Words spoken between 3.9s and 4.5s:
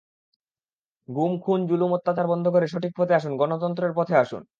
পথে আসুন।